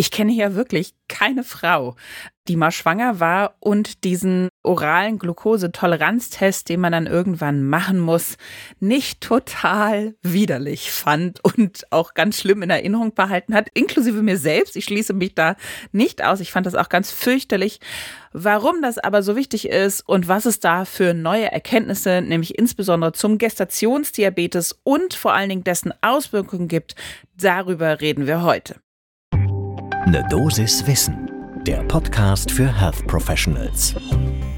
Ich 0.00 0.12
kenne 0.12 0.30
ja 0.30 0.54
wirklich 0.54 0.94
keine 1.08 1.42
Frau, 1.42 1.96
die 2.46 2.54
mal 2.54 2.70
schwanger 2.70 3.18
war 3.18 3.56
und 3.58 4.04
diesen 4.04 4.48
oralen 4.62 5.18
Glukosetoleranztest, 5.18 6.68
den 6.68 6.78
man 6.78 6.92
dann 6.92 7.08
irgendwann 7.08 7.64
machen 7.68 7.98
muss, 7.98 8.36
nicht 8.78 9.20
total 9.20 10.14
widerlich 10.22 10.92
fand 10.92 11.42
und 11.42 11.90
auch 11.90 12.14
ganz 12.14 12.38
schlimm 12.38 12.62
in 12.62 12.70
Erinnerung 12.70 13.12
behalten 13.12 13.54
hat, 13.54 13.70
inklusive 13.74 14.22
mir 14.22 14.38
selbst. 14.38 14.76
Ich 14.76 14.84
schließe 14.84 15.14
mich 15.14 15.34
da 15.34 15.56
nicht 15.90 16.22
aus. 16.22 16.38
Ich 16.38 16.52
fand 16.52 16.66
das 16.66 16.76
auch 16.76 16.90
ganz 16.90 17.10
fürchterlich. 17.10 17.80
Warum 18.32 18.80
das 18.82 18.98
aber 18.98 19.24
so 19.24 19.34
wichtig 19.34 19.68
ist 19.68 20.02
und 20.02 20.28
was 20.28 20.46
es 20.46 20.60
da 20.60 20.84
für 20.84 21.12
neue 21.12 21.50
Erkenntnisse, 21.50 22.22
nämlich 22.22 22.56
insbesondere 22.56 23.14
zum 23.14 23.38
Gestationsdiabetes 23.38 24.78
und 24.84 25.14
vor 25.14 25.34
allen 25.34 25.48
Dingen 25.48 25.64
dessen 25.64 25.92
Auswirkungen 26.02 26.68
gibt, 26.68 26.94
darüber 27.36 28.00
reden 28.00 28.28
wir 28.28 28.42
heute. 28.42 28.76
Ne 30.08 30.24
Dosis 30.30 30.86
Wissen, 30.86 31.30
der 31.66 31.82
Podcast 31.82 32.50
für 32.50 32.66
Health 32.80 33.06
Professionals. 33.06 33.94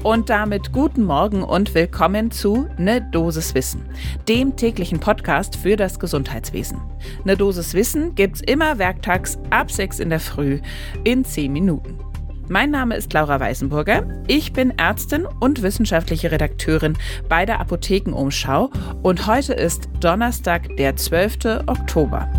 Und 0.01 0.29
damit 0.29 0.71
guten 0.71 1.03
Morgen 1.03 1.43
und 1.43 1.75
willkommen 1.75 2.31
zu 2.31 2.69
Ne 2.77 3.01
Dosis 3.11 3.53
Wissen, 3.53 3.81
dem 4.29 4.55
täglichen 4.55 5.01
Podcast 5.01 5.57
für 5.57 5.75
das 5.75 5.99
Gesundheitswesen. 5.99 6.79
Ne 7.25 7.35
Dosis 7.35 7.73
Wissen 7.73 8.15
gibt's 8.15 8.39
immer 8.39 8.79
werktags 8.79 9.37
ab 9.49 9.69
6 9.69 9.99
in 9.99 10.09
der 10.09 10.21
Früh 10.21 10.61
in 11.03 11.25
10 11.25 11.51
Minuten. 11.51 11.99
Mein 12.47 12.71
Name 12.71 12.95
ist 12.95 13.11
Laura 13.11 13.37
Weißenburger. 13.37 14.05
Ich 14.27 14.53
bin 14.53 14.71
Ärztin 14.77 15.25
und 15.41 15.63
wissenschaftliche 15.63 16.31
Redakteurin 16.31 16.97
bei 17.27 17.45
der 17.45 17.59
Apothekenumschau 17.59 18.69
und 19.03 19.27
heute 19.27 19.51
ist 19.51 19.89
Donnerstag, 19.99 20.77
der 20.77 20.95
12. 20.95 21.65
Oktober. 21.67 22.29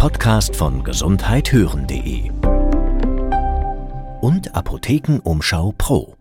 Podcast 0.00 0.56
von 0.56 0.82
gesundheithören.de 0.82 2.30
und 4.22 4.54
Apothekenumschau 4.54 5.74
Pro. 5.76 6.16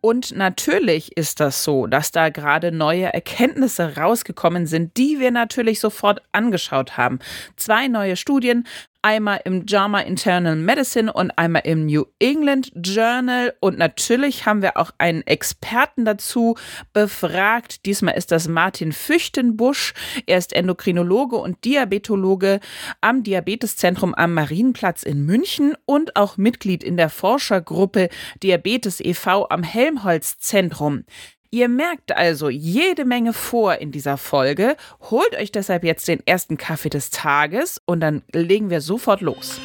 Und 0.00 0.34
natürlich 0.34 1.14
ist 1.18 1.40
das 1.40 1.62
so, 1.62 1.86
dass 1.86 2.12
da 2.12 2.30
gerade 2.30 2.72
neue 2.72 3.12
Erkenntnisse 3.12 3.96
rausgekommen 3.96 4.66
sind, 4.66 4.96
die 4.96 5.20
wir 5.20 5.32
natürlich 5.32 5.80
sofort 5.80 6.22
angeschaut 6.32 6.96
haben. 6.96 7.18
Zwei 7.56 7.88
neue 7.88 8.16
Studien 8.16 8.66
einmal 9.02 9.40
im 9.44 9.64
JAMA 9.66 10.00
Internal 10.00 10.56
Medicine 10.56 11.12
und 11.12 11.30
einmal 11.32 11.62
im 11.64 11.86
New 11.86 12.04
England 12.18 12.72
Journal. 12.74 13.54
Und 13.60 13.78
natürlich 13.78 14.46
haben 14.46 14.62
wir 14.62 14.76
auch 14.76 14.90
einen 14.98 15.26
Experten 15.26 16.04
dazu 16.04 16.56
befragt. 16.92 17.86
Diesmal 17.86 18.16
ist 18.16 18.30
das 18.32 18.48
Martin 18.48 18.92
Füchtenbusch. 18.92 19.94
Er 20.26 20.38
ist 20.38 20.52
Endokrinologe 20.52 21.36
und 21.36 21.64
Diabetologe 21.64 22.60
am 23.00 23.22
Diabeteszentrum 23.22 24.14
am 24.14 24.34
Marienplatz 24.34 25.02
in 25.02 25.24
München 25.24 25.74
und 25.86 26.16
auch 26.16 26.36
Mitglied 26.36 26.84
in 26.84 26.96
der 26.96 27.10
Forschergruppe 27.10 28.08
Diabetes 28.42 29.00
e.V. 29.00 29.48
am 29.48 29.62
Helmholtz-Zentrum. 29.62 31.04
Ihr 31.52 31.68
merkt 31.68 32.16
also 32.16 32.48
jede 32.48 33.04
Menge 33.04 33.32
vor 33.32 33.74
in 33.74 33.90
dieser 33.90 34.16
Folge. 34.18 34.76
Holt 35.10 35.36
euch 35.36 35.50
deshalb 35.50 35.82
jetzt 35.82 36.06
den 36.06 36.24
ersten 36.24 36.56
Kaffee 36.56 36.90
des 36.90 37.10
Tages 37.10 37.82
und 37.86 37.98
dann 37.98 38.22
legen 38.30 38.70
wir 38.70 38.80
sofort 38.80 39.20
los. 39.20 39.60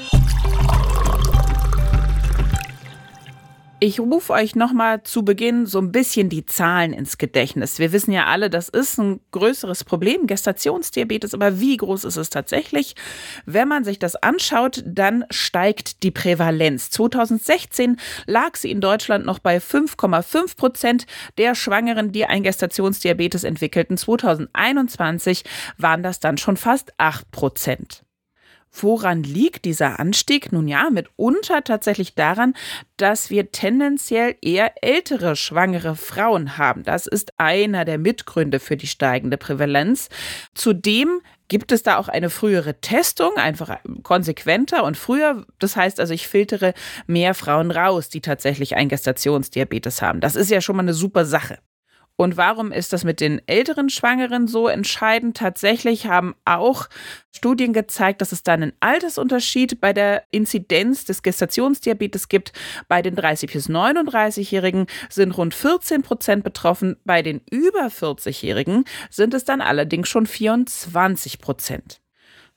Ich 3.81 3.99
rufe 3.99 4.31
euch 4.31 4.55
nochmal 4.55 5.03
zu 5.03 5.25
Beginn 5.25 5.65
so 5.65 5.79
ein 5.79 5.91
bisschen 5.91 6.29
die 6.29 6.45
Zahlen 6.45 6.93
ins 6.93 7.17
Gedächtnis. 7.17 7.77
Wir 7.77 7.91
wissen 7.91 8.13
ja 8.13 8.25
alle, 8.25 8.49
das 8.49 8.69
ist 8.69 8.97
ein 8.97 9.19
größeres 9.31 9.83
Problem, 9.83 10.27
Gestationsdiabetes, 10.27 11.33
aber 11.33 11.59
wie 11.59 11.75
groß 11.75 12.05
ist 12.05 12.15
es 12.15 12.29
tatsächlich? 12.29 12.95
Wenn 13.45 13.67
man 13.67 13.83
sich 13.83 13.99
das 13.99 14.15
anschaut, 14.15 14.81
dann 14.85 15.25
steigt 15.29 16.03
die 16.03 16.11
Prävalenz. 16.11 16.89
2016 16.91 17.97
lag 18.27 18.55
sie 18.55 18.71
in 18.71 18.79
Deutschland 18.79 19.25
noch 19.25 19.39
bei 19.39 19.57
5,5 19.57 20.55
Prozent 20.55 21.05
der 21.37 21.53
Schwangeren, 21.53 22.13
die 22.13 22.25
ein 22.25 22.43
Gestationsdiabetes 22.43 23.43
entwickelten. 23.43 23.97
2021 23.97 25.43
waren 25.77 26.01
das 26.01 26.21
dann 26.21 26.37
schon 26.37 26.55
fast 26.55 26.93
8 26.97 27.29
Prozent. 27.29 28.04
Woran 28.81 29.23
liegt 29.23 29.65
dieser 29.65 29.99
Anstieg? 29.99 30.51
Nun 30.51 30.67
ja, 30.67 30.89
mitunter 30.89 31.63
tatsächlich 31.63 32.15
daran, 32.15 32.53
dass 32.97 33.29
wir 33.29 33.51
tendenziell 33.51 34.35
eher 34.41 34.83
ältere 34.83 35.35
schwangere 35.35 35.95
Frauen 35.95 36.57
haben. 36.57 36.83
Das 36.83 37.07
ist 37.07 37.33
einer 37.37 37.85
der 37.85 37.97
Mitgründe 37.97 38.59
für 38.59 38.77
die 38.77 38.87
steigende 38.87 39.37
Prävalenz. 39.37 40.09
Zudem 40.53 41.21
gibt 41.47 41.71
es 41.71 41.83
da 41.83 41.97
auch 41.97 42.07
eine 42.07 42.29
frühere 42.29 42.79
Testung, 42.81 43.35
einfach 43.37 43.77
konsequenter 44.03 44.83
und 44.83 44.97
früher. 44.97 45.45
Das 45.59 45.75
heißt 45.75 45.99
also, 45.99 46.13
ich 46.13 46.27
filtere 46.27 46.73
mehr 47.07 47.33
Frauen 47.33 47.71
raus, 47.71 48.09
die 48.09 48.21
tatsächlich 48.21 48.75
ein 48.75 48.89
Gestationsdiabetes 48.89 50.01
haben. 50.01 50.19
Das 50.19 50.35
ist 50.35 50.49
ja 50.49 50.61
schon 50.61 50.75
mal 50.75 50.83
eine 50.83 50.93
super 50.93 51.25
Sache. 51.25 51.59
Und 52.17 52.37
warum 52.37 52.71
ist 52.71 52.93
das 52.93 53.03
mit 53.03 53.19
den 53.19 53.41
älteren 53.45 53.89
Schwangeren 53.89 54.47
so 54.47 54.69
entscheidend? 54.69 55.35
Tatsächlich 55.35 56.07
haben 56.07 56.33
auch 56.45 56.87
Studien 57.33 57.73
gezeigt, 57.73 58.21
dass 58.21 58.31
es 58.31 58.43
da 58.43 58.53
einen 58.53 58.71
Altersunterschied 58.79 59.81
bei 59.81 59.91
der 59.91 60.23
Inzidenz 60.31 61.03
des 61.03 61.23
Gestationsdiabetes 61.23 62.29
gibt. 62.29 62.53
Bei 62.87 63.01
den 63.01 63.15
30- 63.15 63.51
bis 63.51 63.69
39-Jährigen 63.69 64.85
sind 65.09 65.37
rund 65.37 65.53
14 65.53 66.03
Prozent 66.03 66.43
betroffen. 66.45 66.95
Bei 67.03 67.21
den 67.21 67.41
über 67.51 67.87
40-Jährigen 67.87 68.85
sind 69.09 69.33
es 69.33 69.43
dann 69.43 69.59
allerdings 69.59 70.07
schon 70.07 70.25
24 70.25 71.39
Prozent. 71.39 71.99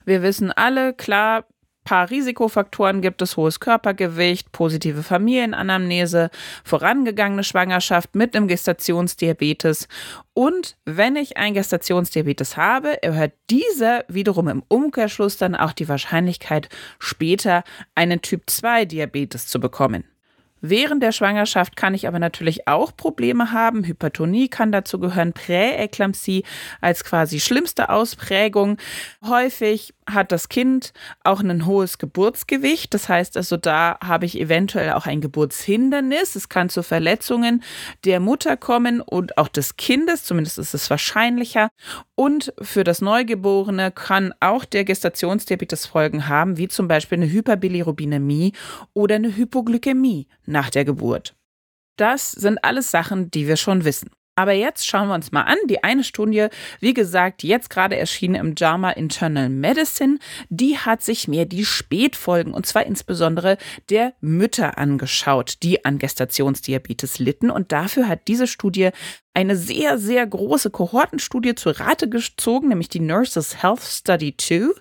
Wir 0.05 0.21
wissen 0.21 0.51
alle, 0.53 0.93
klar, 0.93 1.45
paar 1.89 2.11
Risikofaktoren 2.11 3.01
gibt 3.01 3.19
es 3.23 3.35
hohes 3.35 3.59
Körpergewicht, 3.59 4.51
positive 4.51 5.01
Familienanamnese, 5.01 6.29
vorangegangene 6.63 7.43
Schwangerschaft 7.43 8.13
mit 8.13 8.35
einem 8.35 8.47
Gestationsdiabetes. 8.47 9.87
Und 10.35 10.77
wenn 10.85 11.15
ich 11.15 11.37
ein 11.37 11.55
Gestationsdiabetes 11.55 12.57
habe, 12.57 13.01
erhöht 13.01 13.33
dieser 13.49 14.05
wiederum 14.07 14.49
im 14.49 14.61
Umkehrschluss 14.67 15.37
dann 15.37 15.55
auch 15.55 15.73
die 15.73 15.89
Wahrscheinlichkeit, 15.89 16.69
später 16.99 17.63
einen 17.95 18.21
Typ-2-Diabetes 18.21 19.47
zu 19.47 19.59
bekommen. 19.59 20.03
Während 20.61 21.03
der 21.03 21.11
Schwangerschaft 21.11 21.75
kann 21.75 21.93
ich 21.93 22.07
aber 22.07 22.19
natürlich 22.19 22.67
auch 22.67 22.95
Probleme 22.95 23.51
haben. 23.51 23.83
Hypertonie 23.83 24.49
kann 24.49 24.71
dazu 24.71 24.99
gehören, 24.99 25.33
Präeklampsie 25.33 26.43
als 26.81 27.03
quasi 27.03 27.39
schlimmste 27.39 27.89
Ausprägung. 27.89 28.77
Häufig 29.25 29.93
hat 30.09 30.31
das 30.31 30.49
Kind 30.49 30.93
auch 31.23 31.41
ein 31.41 31.65
hohes 31.65 31.97
Geburtsgewicht. 31.97 32.93
Das 32.93 33.09
heißt 33.09 33.37
also, 33.37 33.57
da 33.57 33.97
habe 34.03 34.25
ich 34.25 34.39
eventuell 34.39 34.93
auch 34.93 35.05
ein 35.05 35.21
Geburtshindernis. 35.21 36.35
Es 36.35 36.49
kann 36.49 36.69
zu 36.69 36.83
Verletzungen 36.83 37.63
der 38.05 38.19
Mutter 38.19 38.57
kommen 38.57 39.01
und 39.01 39.37
auch 39.37 39.47
des 39.47 39.77
Kindes. 39.77 40.23
Zumindest 40.23 40.57
ist 40.57 40.73
es 40.73 40.89
wahrscheinlicher. 40.89 41.69
Und 42.19 42.53
für 42.61 42.83
das 42.83 42.99
Neugeborene 42.99 43.91
kann 43.91 44.33
auch 44.41 44.65
der 44.65 44.83
Gestationsdiabetes 44.83 45.85
Folgen 45.85 46.27
haben, 46.27 46.57
wie 46.57 46.67
zum 46.67 46.89
Beispiel 46.89 47.17
eine 47.17 47.31
Hyperbilirubinämie 47.31 48.51
oder 48.93 49.15
eine 49.15 49.37
Hypoglykämie 49.37 50.27
nach 50.45 50.69
der 50.69 50.83
Geburt. 50.83 51.37
Das 51.95 52.33
sind 52.33 52.61
alles 52.61 52.91
Sachen, 52.91 53.31
die 53.31 53.47
wir 53.47 53.55
schon 53.55 53.85
wissen. 53.85 54.09
Aber 54.35 54.51
jetzt 54.51 54.85
schauen 54.85 55.07
wir 55.07 55.15
uns 55.15 55.31
mal 55.31 55.43
an. 55.43 55.57
Die 55.69 55.83
eine 55.83 56.03
Studie, 56.03 56.47
wie 56.81 56.93
gesagt, 56.93 57.43
jetzt 57.43 57.69
gerade 57.69 57.97
erschienen 57.97 58.35
im 58.35 58.53
JAMA 58.57 58.91
Internal 58.91 59.47
Medicine, 59.47 60.17
die 60.49 60.77
hat 60.77 61.01
sich 61.01 61.29
mehr 61.29 61.45
die 61.45 61.63
Spätfolgen 61.63 62.53
und 62.53 62.65
zwar 62.65 62.85
insbesondere 62.85 63.57
der 63.89 64.13
Mütter 64.19 64.77
angeschaut, 64.77 65.57
die 65.63 65.85
an 65.85 65.99
Gestationsdiabetes 65.99 67.19
litten. 67.19 67.49
Und 67.49 67.71
dafür 67.71 68.09
hat 68.09 68.27
diese 68.27 68.47
Studie 68.47 68.91
eine 69.39 69.55
sehr, 69.55 69.97
sehr 69.97 70.27
große 70.27 70.69
Kohortenstudie 70.69 71.55
zur 71.55 71.79
Rate 71.79 72.09
gezogen, 72.09 72.67
nämlich 72.67 72.89
die 72.89 72.99
Nurses 72.99 73.63
Health 73.63 73.81
Study 73.81 74.35
2. 74.35 74.73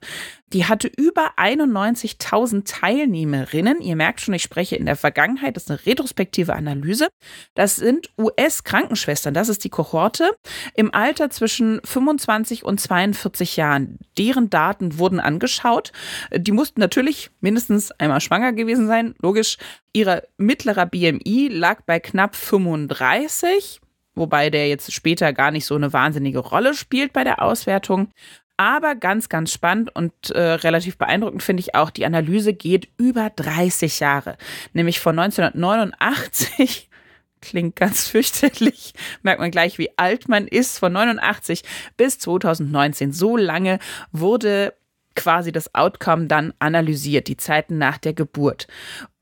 Die 0.52 0.64
hatte 0.64 0.88
über 0.88 1.34
91.000 1.36 2.64
Teilnehmerinnen. 2.64 3.81
Ihr 3.81 3.94
merkt 3.94 4.20
schon, 4.20 4.34
ich 4.34 4.43
spreche 4.43 4.75
in 4.75 4.87
der 4.87 4.96
Vergangenheit. 4.96 5.55
Das 5.55 5.64
ist 5.64 5.70
eine 5.70 5.87
retrospektive 5.87 6.55
Analyse. 6.56 7.06
Das 7.55 7.76
sind 7.76 8.10
US-Krankenschwestern. 8.19 9.32
Das 9.32 9.49
ist 9.49 9.62
die 9.62 9.69
Kohorte 9.69 10.34
im 10.75 10.93
Alter 10.93 11.31
zwischen 11.31 11.81
25 11.84 12.64
und 12.64 12.81
42 12.81 13.56
Jahren. 13.56 13.99
Deren 14.16 14.50
Daten 14.50 14.99
wurden 14.99 15.20
angeschaut. 15.20 15.93
Die 16.34 16.52
mussten 16.52 16.81
natürlich 16.81 17.31
mindestens 17.40 17.93
einmal 17.93 18.20
schwanger 18.20 18.52
gewesen 18.52 18.88
sein. 18.88 19.14
Logisch. 19.20 19.56
Ihre 19.93 20.26
mittlerer 20.37 20.87
BMI 20.87 21.49
lag 21.49 21.82
bei 21.82 22.00
knapp 22.00 22.34
35 22.34 23.81
wobei 24.19 24.50
der 24.50 24.69
jetzt 24.69 24.93
später 24.93 25.32
gar 25.32 25.50
nicht 25.50 25.67
so 25.67 25.75
eine 25.75 25.93
wahnsinnige 25.93 26.41
Rolle 26.41 26.75
spielt 26.75 27.12
bei 27.12 27.25
der 27.25 27.43
Auswertung. 27.43 28.09
Aber 28.56 28.97
ganz, 28.97 29.29
ganz 29.29 29.53
spannend 29.53 29.94
und 29.94 30.31
äh, 30.31 30.41
relativ 30.41 30.99
beeindruckend 30.99 31.44
finde 31.44 31.61
ich 31.61 31.76
auch, 31.76 31.91
die 31.91 32.05
Analyse 32.05 32.53
geht 32.53 32.88
über 32.97 33.31
30 33.31 34.00
Jahre, 34.00 34.37
nämlich 34.73 34.99
von 34.99 35.17
1989 35.17 36.88
klingt 37.41 37.76
ganz 37.76 38.09
fürchterlich. 38.09 38.94
Merkt 39.23 39.41
man 39.41 39.53
gleich, 39.53 39.79
wie 39.79 39.97
alt 39.97 40.29
man 40.29 40.49
ist. 40.49 40.79
Von 40.79 40.93
89 40.93 41.62
bis 41.97 42.19
2019. 42.19 43.12
So 43.12 43.37
lange 43.37 43.79
wurde 44.12 44.75
quasi 45.14 45.53
das 45.53 45.75
Outcome 45.75 46.26
dann 46.26 46.55
analysiert, 46.59 47.29
die 47.29 47.37
Zeiten 47.37 47.79
nach 47.79 47.99
der 47.99 48.12
Geburt. 48.12 48.67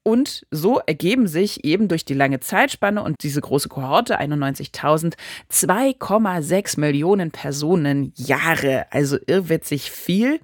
Und 0.06 0.46
so 0.52 0.78
ergeben 0.78 1.26
sich 1.26 1.64
eben 1.64 1.88
durch 1.88 2.04
die 2.04 2.14
lange 2.14 2.38
Zeitspanne 2.38 3.02
und 3.02 3.24
diese 3.24 3.40
große 3.40 3.68
Kohorte, 3.68 4.20
91.000, 4.20 5.14
2,6 5.50 6.78
Millionen 6.78 7.32
Personen 7.32 8.12
Jahre. 8.14 8.86
Also 8.92 9.18
irrwitzig 9.26 9.90
viel. 9.90 10.38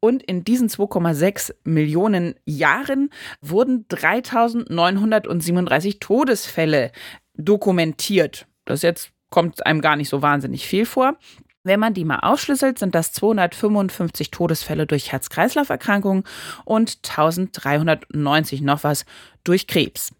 Und 0.00 0.22
in 0.22 0.44
diesen 0.44 0.68
2,6 0.68 1.54
Millionen 1.64 2.34
Jahren 2.44 3.08
wurden 3.40 3.86
3.937 3.88 5.98
Todesfälle 5.98 6.92
dokumentiert. 7.38 8.46
Das 8.66 8.82
jetzt 8.82 9.12
kommt 9.30 9.64
einem 9.64 9.80
gar 9.80 9.96
nicht 9.96 10.10
so 10.10 10.20
wahnsinnig 10.20 10.66
viel 10.66 10.84
vor. 10.84 11.16
Wenn 11.66 11.80
man 11.80 11.94
die 11.94 12.04
mal 12.04 12.20
aufschlüsselt, 12.20 12.78
sind 12.78 12.94
das 12.94 13.10
255 13.10 14.30
Todesfälle 14.30 14.86
durch 14.86 15.10
Herz-Kreislauf-Erkrankungen 15.10 16.22
und 16.64 17.00
1390 17.02 18.60
noch 18.60 18.84
was 18.84 19.04
durch 19.42 19.66
Krebs. 19.66 20.14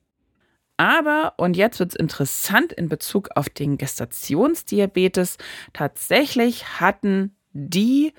Aber, 0.77 1.35
und 1.37 1.57
jetzt 1.57 1.79
wird 1.79 1.91
es 1.91 1.95
interessant 1.95 2.73
in 2.73 2.89
Bezug 2.89 3.29
auf 3.37 3.49
den 3.49 3.79
Gestationsdiabetes, 3.79 5.39
tatsächlich 5.73 6.81
hatten 6.81 7.37
die 7.53 8.13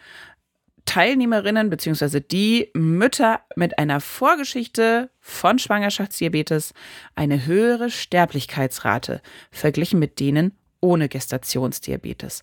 Teilnehmerinnen 0.86 1.70
bzw. 1.70 2.22
die 2.22 2.72
Mütter 2.76 3.42
mit 3.58 3.78
einer 3.78 4.00
Vorgeschichte 4.00 5.10
von 5.20 5.60
Schwangerschaftsdiabetes 5.60 6.74
eine 7.14 7.46
höhere 7.46 7.90
Sterblichkeitsrate 7.90 9.22
verglichen 9.52 10.00
mit 10.00 10.22
denen 10.22 10.58
ohne 10.80 11.10
Gestationsdiabetes 11.10 12.42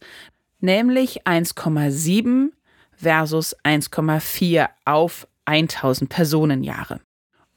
nämlich 0.64 1.26
1,7 1.26 2.50
versus 2.96 3.56
1,4 3.64 4.68
auf 4.84 5.28
1000 5.44 6.10
Personenjahre. 6.10 7.00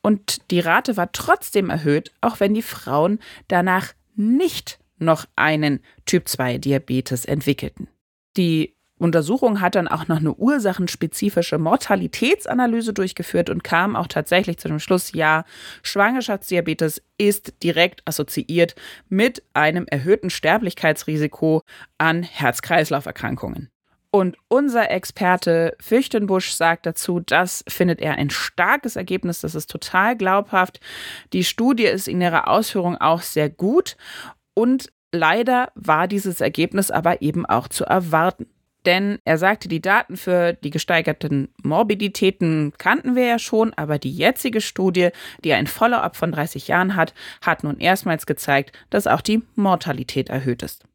Und 0.02 0.52
die 0.52 0.60
Rate 0.60 0.96
war 0.98 1.12
trotzdem 1.12 1.70
erhöht, 1.70 2.12
auch 2.22 2.40
wenn 2.40 2.54
die 2.54 2.62
Frauen 2.62 3.20
danach 3.48 3.94
nicht 4.16 4.80
noch 5.00 5.26
einen 5.36 5.82
Typ-2-Diabetes 6.06 7.26
entwickelten. 7.26 7.88
Die 8.36 8.77
Untersuchung 9.00 9.62
hat 9.62 9.76
dann 9.76 9.88
auch 9.88 10.08
noch 10.08 10.18
eine 10.18 10.34
ursachenspezifische 10.34 11.58
Mortalitätsanalyse 11.60 12.94
durchgeführt 12.94 13.50
und 13.50 13.64
kam 13.64 13.96
auch 13.96 14.08
tatsächlich 14.08 14.58
zu 14.58 14.68
dem 14.68 14.80
Schluss, 14.80 15.14
ja, 15.14 15.46
Schwangerschaftsdiabetes 15.84 17.02
ist 17.18 17.54
direkt 17.64 18.02
assoziiert 18.06 18.76
mit 19.08 19.44
einem 19.54 19.86
erhöhten 19.88 20.30
Sterblichkeitsrisiko 20.30 21.62
an 21.98 22.24
Herz-Kreislauf-Erkrankungen. 22.24 23.70
Und 24.10 24.38
unser 24.48 24.90
Experte 24.90 25.76
Fürchtenbusch 25.80 26.52
sagt 26.52 26.86
dazu, 26.86 27.20
das 27.20 27.64
findet 27.68 28.02
er 28.02 28.16
ein 28.16 28.30
starkes 28.30 28.96
Ergebnis, 28.96 29.42
das 29.42 29.54
ist 29.54 29.70
total 29.70 30.16
glaubhaft. 30.16 30.80
Die 31.34 31.44
Studie 31.44 31.86
ist 31.86 32.08
in 32.08 32.22
ihrer 32.22 32.48
Ausführung 32.48 32.98
auch 32.98 33.22
sehr 33.22 33.50
gut 33.50 33.96
und 34.56 34.92
leider 35.12 35.72
war 35.76 36.08
dieses 36.08 36.42
Ergebnis 36.42 36.90
aber 36.90 37.22
eben 37.22 37.46
auch 37.46 37.68
zu 37.68 37.86
erwarten 37.86 38.48
denn 38.86 39.20
er 39.26 39.38
sagte, 39.38 39.68
die 39.68 39.82
Daten 39.82 40.18
für 40.18 40.54
die 40.54 40.70
gesteigerten 40.70 41.50
Morbiditäten 41.64 42.74
kannten 42.78 43.16
wir 43.16 43.26
ja 43.26 43.40
schon, 43.40 43.74
aber 43.74 44.00
die 44.00 44.12
jetzige 44.12 44.62
Studie, 44.62 45.10
die 45.44 45.54
ein 45.54 45.68
Follow-up 45.68 46.16
von 46.16 46.32
30 46.32 46.68
Jahren 46.68 46.96
hat, 46.96 47.14
hat 47.42 47.64
nun 47.64 47.80
erstmals 47.80 48.26
gezeigt, 48.26 48.78
dass 48.90 49.08
auch 49.08 49.22
die 49.22 49.42
Mortalität 49.56 50.30
erhöht 50.30 50.64
ist. 50.64 50.86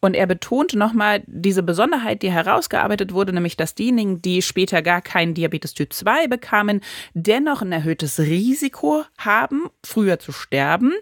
Und 0.00 0.14
er 0.14 0.26
betonte 0.26 0.78
nochmal 0.78 1.22
diese 1.26 1.62
Besonderheit, 1.62 2.22
die 2.22 2.30
herausgearbeitet 2.30 3.12
wurde, 3.12 3.32
nämlich 3.32 3.56
dass 3.56 3.74
diejenigen, 3.74 4.20
die 4.20 4.42
später 4.42 4.82
gar 4.82 5.00
keinen 5.00 5.34
Diabetes 5.34 5.74
Typ 5.74 5.92
2 5.92 6.28
bekamen, 6.28 6.80
dennoch 7.14 7.62
ein 7.62 7.72
erhöhtes 7.72 8.18
Risiko 8.20 9.04
haben, 9.18 9.64
früher 9.84 10.18
zu 10.18 10.32
sterben 10.32 10.92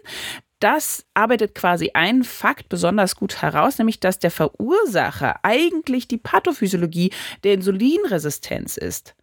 das 0.59 1.05
arbeitet 1.13 1.53
quasi 1.55 1.91
einen 1.93 2.23
Fakt 2.23 2.69
besonders 2.69 3.15
gut 3.15 3.41
heraus, 3.41 3.77
nämlich 3.77 3.99
dass 3.99 4.19
der 4.19 4.31
Verursacher 4.31 5.39
eigentlich 5.43 6.07
die 6.07 6.17
Pathophysiologie 6.17 7.11
der 7.43 7.53
Insulinresistenz 7.53 8.77
ist 8.77 9.15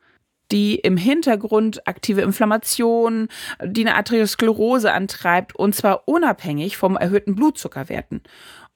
die 0.53 0.77
im 0.77 0.97
Hintergrund 0.97 1.89
aktive 1.89 2.21
Inflammation, 2.21 3.29
die 3.65 3.81
eine 3.81 3.97
Arteriosklerose 3.97 4.93
antreibt 4.93 5.57
und 5.57 5.75
zwar 5.75 6.07
unabhängig 6.07 6.77
vom 6.77 6.97
erhöhten 6.97 7.35
Blutzuckerwerten. 7.35 8.23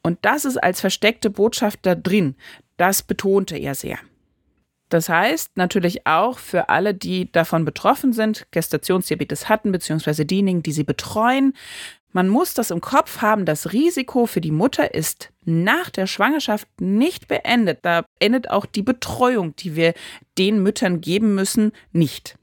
Und 0.02 0.19
das 0.23 0.44
ist 0.44 0.56
als 0.56 0.81
versteckte 0.81 1.31
Botschaft 1.31 1.81
da 1.82 1.94
drin. 1.94 2.37
Das 2.76 3.02
betonte 3.02 3.56
er 3.56 3.75
sehr. 3.75 3.99
Das 4.88 5.09
heißt 5.09 5.56
natürlich 5.56 6.06
auch 6.06 6.38
für 6.38 6.69
alle, 6.69 6.94
die 6.94 7.31
davon 7.32 7.64
betroffen 7.64 8.12
sind, 8.12 8.47
Gestationsdiabetes 8.52 9.49
hatten, 9.49 9.73
beziehungsweise 9.73 10.25
diejenigen, 10.25 10.62
die 10.62 10.70
sie 10.73 10.85
betreuen, 10.85 11.55
man 12.17 12.31
muss 12.31 12.55
das 12.55 12.71
im 12.71 12.81
Kopf 12.81 13.21
haben, 13.21 13.45
das 13.45 13.75
Risiko 13.75 14.25
für 14.25 14.41
die 14.41 14.51
Mutter 14.51 14.95
ist 14.95 15.35
nach 15.45 15.91
der 15.91 16.07
Schwangerschaft 16.07 16.67
nicht 16.81 17.29
beendet. 17.29 17.81
Da 17.83 18.07
endet 18.19 18.49
auch 18.49 18.65
die 18.65 18.81
Betreuung, 18.81 19.55
die 19.57 19.77
wir 19.77 19.93
den 20.39 20.63
Müttern 20.63 21.03
geben 21.03 21.35
müssen, 21.35 21.73
nicht. 21.93 22.39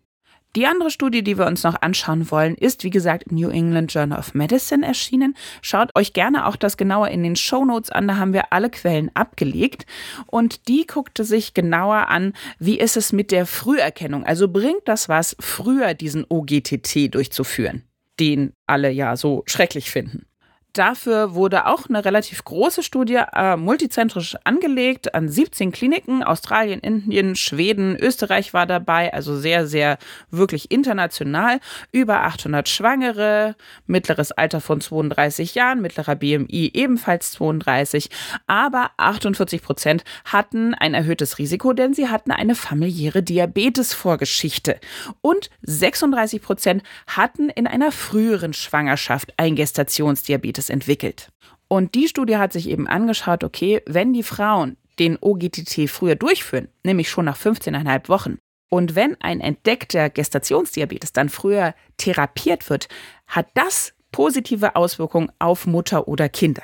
Die 0.56 0.68
andere 0.68 0.92
Studie, 0.92 1.24
die 1.24 1.40
wir 1.40 1.48
uns 1.48 1.64
noch 1.64 1.82
anschauen 1.82 2.30
wollen, 2.30 2.54
ist, 2.54 2.84
wie 2.84 2.92
gesagt, 2.92 3.24
im 3.32 3.38
New 3.38 3.50
England 3.50 3.92
Journal 3.92 4.20
of 4.20 4.36
Medicine 4.36 4.86
erschienen. 4.86 5.36
Schaut 5.64 5.90
euch 5.96 6.14
gerne 6.14 6.46
auch 6.46 6.56
das 6.56 6.78
genauer 6.78 7.08
in 7.08 7.24
den 7.24 7.36
Show 7.36 7.66
Notes 7.66 7.90
an, 7.90 8.08
da 8.08 8.18
haben 8.18 8.34
wir 8.34 8.54
alle 8.54 8.70
Quellen 8.70 9.10
abgelegt. 9.16 9.88
Und 10.28 10.68
die 10.68 10.86
guckte 10.86 11.24
sich 11.24 11.56
genauer 11.56 12.10
an, 12.10 12.34
wie 12.60 12.78
ist 12.78 12.96
es 12.96 13.12
mit 13.12 13.32
der 13.32 13.48
Früherkennung? 13.48 14.24
Also 14.24 14.48
bringt 14.48 14.84
das 14.86 15.10
was, 15.10 15.36
früher 15.40 15.96
diesen 15.96 16.28
OGTT 16.30 17.16
durchzuführen? 17.16 17.82
Den 18.20 18.54
alle 18.68 18.92
ja 18.92 19.16
so 19.16 19.44
schrecklich 19.46 19.90
finden. 19.90 20.26
Dafür 20.74 21.36
wurde 21.36 21.68
auch 21.68 21.88
eine 21.88 22.04
relativ 22.04 22.44
große 22.44 22.82
Studie 22.82 23.20
äh, 23.36 23.56
multizentrisch 23.56 24.36
angelegt 24.44 25.14
an 25.14 25.30
17 25.30 25.72
Kliniken. 25.72 26.24
Australien, 26.24 26.80
Indien, 26.80 27.36
Schweden, 27.36 27.96
Österreich 27.96 28.56
war 28.56 28.66
dabei, 28.66 29.14
also 29.14 29.38
sehr, 29.38 29.68
sehr 29.68 30.00
wirklich 30.32 30.72
international. 30.72 31.60
Über 31.92 32.22
800 32.24 32.68
Schwangere, 32.68 33.56
mittleres 33.86 34.32
Alter 34.32 34.62
von 34.62 34.82
32 34.82 35.54
Jahren, 35.54 35.80
mittlerer 35.80 36.16
BMI 36.16 36.72
ebenfalls 36.74 37.34
32. 37.34 38.10
Aber 38.48 38.90
48 38.98 39.62
Prozent 39.62 40.04
hatten 40.26 40.74
ein 40.74 40.96
erhöhtes 40.96 41.38
Risiko, 41.38 41.74
denn 41.74 41.94
sie 41.94 42.10
hatten 42.10 42.32
eine 42.32 42.56
familiäre 42.56 43.22
Diabetesvorgeschichte. 43.22 44.80
Und 45.22 45.52
36 45.62 46.42
Prozent 46.42 46.82
hatten 47.06 47.50
in 47.50 47.68
einer 47.68 47.92
früheren 47.92 48.54
Schwangerschaft 48.54 49.34
ein 49.38 49.56
Gestationsdiabetes 49.56 50.63
Diabetes 50.64 50.70
entwickelt. 50.70 51.30
Und 51.68 51.96
die 51.96 52.08
Studie 52.08 52.38
hat 52.38 52.54
sich 52.54 52.70
eben 52.70 52.88
angeschaut, 52.88 53.44
okay, 53.44 53.82
wenn 53.86 54.14
die 54.14 54.24
Frauen 54.24 54.78
den 55.00 55.18
OGTT 55.20 55.90
früher 55.90 56.16
durchführen, 56.16 56.68
nämlich 56.84 57.10
schon 57.10 57.26
nach 57.26 57.38
15,5 57.38 58.10
Wochen, 58.10 58.38
und 58.70 58.96
wenn 58.96 59.16
ein 59.22 59.40
entdeckter 59.40 60.10
Gestationsdiabetes 60.10 61.14
dann 61.14 61.30
früher 61.30 61.76
therapiert 61.98 62.70
wird, 62.72 62.88
hat 63.28 63.48
das 63.54 63.94
positive 64.12 64.76
Auswirkungen 64.76 65.32
auf 65.38 65.68
Mutter 65.68 66.08
oder 66.08 66.28
Kinder. 66.28 66.64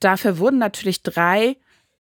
Dafür 0.00 0.38
wurden 0.38 0.58
natürlich 0.58 1.02
drei 1.04 1.56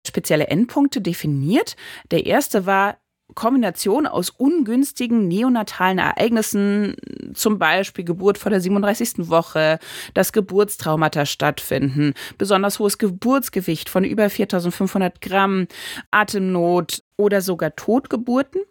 spezielle 0.05 0.47
Endpunkte 0.47 1.01
definiert. 1.01 1.75
Der 2.11 2.27
erste 2.27 2.67
war 2.67 2.97
Kombination 3.35 4.05
aus 4.05 4.29
ungünstigen 4.29 5.27
neonatalen 5.27 5.97
Ereignissen, 5.97 6.95
zum 7.33 7.57
Beispiel 7.57 8.05
Geburt 8.05 8.37
vor 8.37 8.49
der 8.49 8.61
37. 8.61 9.29
Woche, 9.29 9.79
dass 10.13 10.33
Geburtstraumata 10.33 11.25
stattfinden, 11.25 12.13
besonders 12.37 12.79
hohes 12.79 12.97
Geburtsgewicht 12.97 13.89
von 13.89 14.03
über 14.03 14.29
4500 14.29 15.21
Gramm, 15.21 15.67
Atemnot 16.11 17.03
oder 17.17 17.41
sogar 17.41 17.75
Totgeburten. 17.75 18.61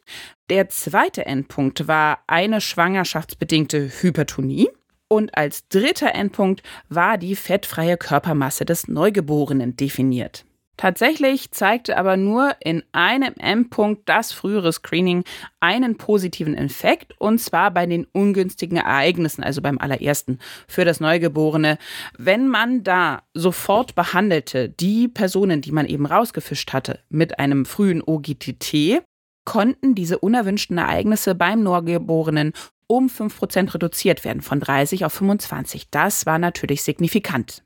Der 0.49 0.69
zweite 0.69 1.27
Endpunkt 1.27 1.89
war 1.89 2.21
eine 2.27 2.61
schwangerschaftsbedingte 2.61 3.91
Hypertonie. 4.01 4.69
Und 5.09 5.37
als 5.37 5.69
dritter 5.69 6.15
Endpunkt 6.15 6.63
war 6.89 7.19
die 7.19 7.37
fettfreie 7.37 7.99
Körpermasse 7.99 8.65
des 8.65 8.89
Neugeborenen 8.89 9.77
definiert. 9.77 10.47
Tatsächlich 10.83 11.53
zeigte 11.53 11.97
aber 11.97 12.17
nur 12.17 12.57
in 12.59 12.83
einem 12.91 13.35
M-Punkt 13.39 14.09
das 14.09 14.33
frühere 14.33 14.73
Screening 14.73 15.23
einen 15.61 15.97
positiven 15.97 16.57
Effekt 16.57 17.15
und 17.21 17.39
zwar 17.39 17.71
bei 17.71 17.87
den 17.87 18.05
ungünstigen 18.11 18.79
Ereignissen, 18.79 19.45
also 19.45 19.63
beim 19.63 19.79
allerersten 19.79 20.41
für 20.67 20.85
das 20.85 20.99
Neugeborene. 20.99 21.79
Wenn 22.19 22.49
man 22.49 22.83
da 22.83 23.23
sofort 23.33 23.95
behandelte, 23.95 24.71
die 24.71 25.07
Personen, 25.07 25.61
die 25.61 25.71
man 25.71 25.87
eben 25.87 26.05
rausgefischt 26.05 26.73
hatte, 26.73 26.99
mit 27.09 27.39
einem 27.39 27.65
frühen 27.65 28.03
OGTT, 28.03 29.05
konnten 29.45 29.95
diese 29.95 30.19
unerwünschten 30.19 30.79
Ereignisse 30.79 31.37
beim 31.37 31.63
Neugeborenen 31.63 32.55
um 32.89 33.07
5% 33.07 33.73
reduziert 33.73 34.25
werden, 34.25 34.43
von 34.43 34.59
30 34.59 35.05
auf 35.05 35.13
25. 35.13 35.91
Das 35.93 36.27
war 36.27 36.41
natürlich 36.41 36.83
signifikant. 36.83 37.63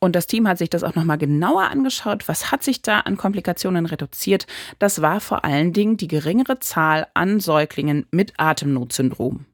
Und 0.00 0.14
das 0.14 0.26
Team 0.26 0.46
hat 0.46 0.58
sich 0.58 0.70
das 0.70 0.84
auch 0.84 0.94
nochmal 0.94 1.18
genauer 1.18 1.64
angeschaut. 1.64 2.28
Was 2.28 2.52
hat 2.52 2.62
sich 2.62 2.82
da 2.82 3.00
an 3.00 3.16
Komplikationen 3.16 3.86
reduziert? 3.86 4.46
Das 4.78 5.02
war 5.02 5.20
vor 5.20 5.44
allen 5.44 5.72
Dingen 5.72 5.96
die 5.96 6.08
geringere 6.08 6.60
Zahl 6.60 7.08
an 7.14 7.40
Säuglingen 7.40 8.06
mit 8.12 8.34
Atemnotsyndrom. 8.36 9.46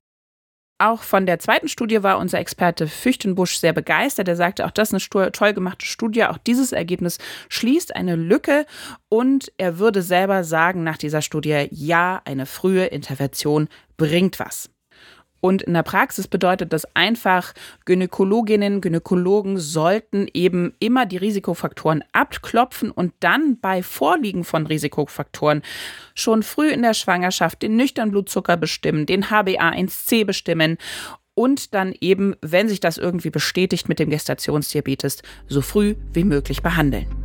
Auch 0.79 1.03
von 1.03 1.25
der 1.25 1.39
zweiten 1.39 1.69
Studie 1.69 2.03
war 2.03 2.19
unser 2.19 2.41
Experte 2.41 2.89
Füchtenbusch 2.89 3.57
sehr 3.57 3.73
begeistert. 3.73 4.27
Er 4.27 4.37
sagte, 4.37 4.67
auch 4.67 4.73
das 4.73 4.93
ist 4.93 5.15
eine 5.15 5.31
toll 5.31 5.55
gemachte 5.55 5.87
Studie. 5.87 6.25
Auch 6.25 6.37
dieses 6.37 6.73
Ergebnis 6.73 7.19
schließt 7.49 7.95
eine 7.95 8.17
Lücke 8.17 8.67
und 9.09 9.53
er 9.57 9.79
würde 9.79 10.03
selber 10.03 10.43
sagen 10.43 10.83
nach 10.83 10.99
dieser 10.99 11.23
Studie, 11.23 11.69
ja, 11.71 12.21
eine 12.25 12.45
frühe 12.45 12.87
Intervention 12.87 13.69
bringt 13.97 14.41
was. 14.41 14.69
Und 15.45 15.61
in 15.61 15.75
der 15.75 15.83
Praxis 15.83 16.27
bedeutet 16.27 16.73
das 16.73 16.87
einfach, 16.97 17.53
Gynäkologinnen, 17.85 18.81
Gynäkologen 18.81 19.59
sollten 19.59 20.27
eben 20.33 20.73
immer 20.79 21.05
die 21.05 21.19
Risikofaktoren 21.19 22.03
abklopfen 22.13 22.91
und 22.91 23.13
dann 23.21 23.61
bei 23.61 23.83
Vorliegen 23.83 24.45
von 24.45 24.67
Risikofaktoren 24.67 25.61
schon 26.15 26.43
früh 26.43 26.71
in 26.71 26.81
der 26.81 26.95
Schwangerschaft 26.95 27.61
den 27.61 27.77
nüchtern 27.77 28.11
Blutzucker 28.11 28.57
bestimmen, 28.57 29.05
den 29.05 29.27
HbA1c 29.27 30.25
bestimmen 30.25 30.79
und 31.35 31.75
dann 31.75 31.93
eben, 32.01 32.37
wenn 32.41 32.71
sich 32.71 32.81
das 32.81 32.97
irgendwie 32.97 33.29
bestätigt 33.29 33.87
mit 33.87 33.99
dem 33.99 34.09
Gestationsdiabetes, 34.09 35.19
so 35.47 35.61
früh 35.61 35.97
wie 36.15 36.25
möglich 36.25 36.63
behandeln. 36.63 37.24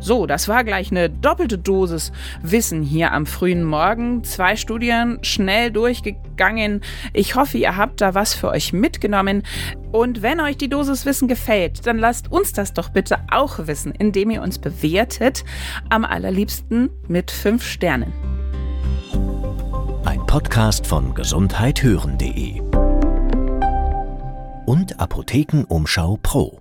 So, 0.00 0.26
das 0.26 0.48
war 0.48 0.64
gleich 0.64 0.90
eine 0.90 1.10
doppelte 1.10 1.58
Dosis 1.58 2.12
Wissen 2.42 2.82
hier 2.82 3.12
am 3.12 3.26
frühen 3.26 3.64
Morgen. 3.64 4.22
Zwei 4.24 4.56
Studien 4.56 5.18
schnell 5.22 5.70
durchgegangen. 5.72 6.82
Ich 7.12 7.34
hoffe, 7.34 7.58
ihr 7.58 7.76
habt 7.76 8.00
da 8.00 8.14
was 8.14 8.34
für 8.34 8.48
euch 8.48 8.72
mitgenommen. 8.72 9.42
Und 9.90 10.22
wenn 10.22 10.40
euch 10.40 10.56
die 10.56 10.68
Dosis 10.68 11.04
Wissen 11.04 11.26
gefällt, 11.26 11.86
dann 11.86 11.98
lasst 11.98 12.30
uns 12.30 12.52
das 12.52 12.72
doch 12.72 12.90
bitte 12.90 13.18
auch 13.30 13.66
wissen, 13.66 13.92
indem 13.92 14.30
ihr 14.30 14.42
uns 14.42 14.58
bewertet. 14.58 15.44
Am 15.88 16.04
allerliebsten 16.04 16.90
mit 17.08 17.30
fünf 17.30 17.64
Sternen. 17.64 18.12
Ein 20.04 20.24
Podcast 20.26 20.86
von 20.86 21.14
gesundheithören.de 21.14 22.62
und 24.66 25.00
Apothekenumschau 25.00 26.18
Pro. 26.22 26.60